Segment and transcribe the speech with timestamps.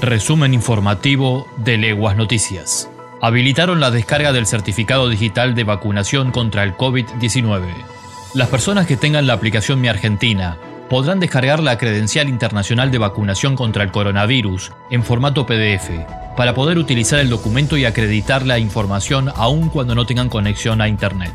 [0.00, 2.88] Resumen informativo de Leguas Noticias.
[3.20, 7.66] Habilitaron la descarga del certificado digital de vacunación contra el COVID-19.
[8.32, 10.56] Las personas que tengan la aplicación Mi Argentina
[10.88, 15.90] podrán descargar la credencial internacional de vacunación contra el coronavirus en formato PDF
[16.36, 20.86] para poder utilizar el documento y acreditar la información aun cuando no tengan conexión a
[20.86, 21.34] Internet.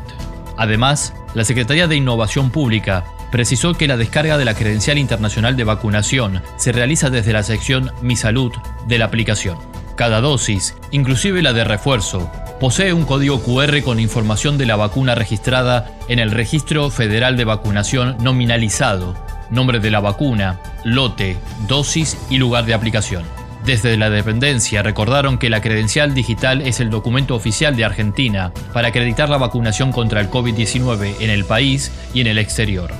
[0.56, 3.04] Además, la Secretaría de Innovación Pública
[3.34, 7.90] precisó que la descarga de la credencial internacional de vacunación se realiza desde la sección
[8.00, 8.52] Mi Salud
[8.86, 9.58] de la aplicación.
[9.96, 15.16] Cada dosis, inclusive la de refuerzo, posee un código QR con información de la vacuna
[15.16, 19.16] registrada en el Registro Federal de Vacunación nominalizado,
[19.50, 23.24] nombre de la vacuna, lote, dosis y lugar de aplicación.
[23.64, 28.88] Desde la dependencia recordaron que la credencial digital es el documento oficial de Argentina para
[28.88, 32.92] acreditar la vacunación contra el COVID-19 en el país y en el exterior.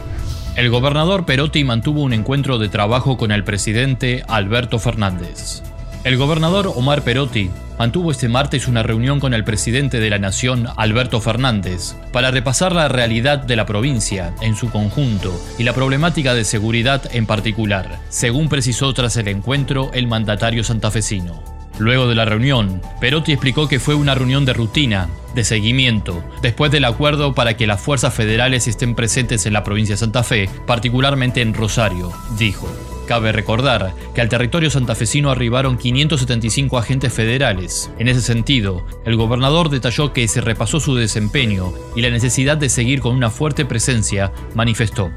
[0.56, 5.64] El gobernador Perotti mantuvo un encuentro de trabajo con el presidente Alberto Fernández.
[6.04, 10.68] El gobernador Omar Perotti mantuvo este martes una reunión con el presidente de la Nación,
[10.76, 16.34] Alberto Fernández, para repasar la realidad de la provincia en su conjunto y la problemática
[16.34, 21.53] de seguridad en particular, según precisó tras el encuentro el mandatario santafesino.
[21.78, 26.70] Luego de la reunión, Perotti explicó que fue una reunión de rutina, de seguimiento, después
[26.70, 30.48] del acuerdo para que las fuerzas federales estén presentes en la provincia de Santa Fe,
[30.66, 32.68] particularmente en Rosario, dijo.
[33.06, 37.90] Cabe recordar que al territorio santafesino arribaron 575 agentes federales.
[37.98, 42.70] En ese sentido, el gobernador detalló que se repasó su desempeño y la necesidad de
[42.70, 45.10] seguir con una fuerte presencia, manifestó.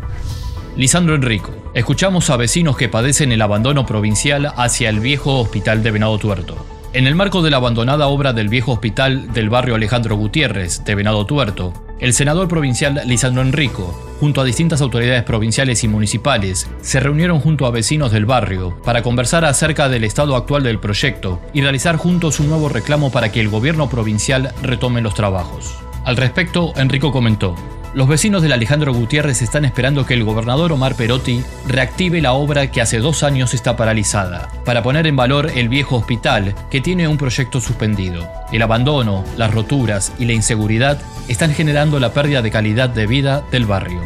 [0.76, 1.52] Lisandro Enrico.
[1.74, 6.58] Escuchamos a vecinos que padecen el abandono provincial hacia el viejo hospital de Venado Tuerto.
[6.94, 10.96] En el marco de la abandonada obra del viejo hospital del barrio Alejandro Gutiérrez de
[10.96, 17.00] Venado Tuerto, el senador provincial Lisandro Enrico, junto a distintas autoridades provinciales y municipales, se
[17.00, 21.62] reunieron junto a vecinos del barrio para conversar acerca del estado actual del proyecto y
[21.62, 25.76] realizar juntos un nuevo reclamo para que el gobierno provincial retome los trabajos.
[26.06, 27.56] Al respecto, Enrico comentó,
[27.98, 32.70] los vecinos del Alejandro Gutiérrez están esperando que el gobernador Omar Perotti reactive la obra
[32.70, 37.08] que hace dos años está paralizada, para poner en valor el viejo hospital que tiene
[37.08, 38.30] un proyecto suspendido.
[38.52, 43.44] El abandono, las roturas y la inseguridad están generando la pérdida de calidad de vida
[43.50, 44.04] del barrio.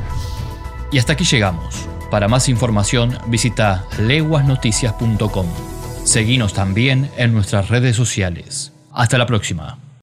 [0.89, 1.89] Y hasta aquí llegamos.
[2.09, 5.47] Para más información visita leguasnoticias.com.
[6.05, 8.71] Seguinos también en nuestras redes sociales.
[8.93, 9.90] Hasta la próxima.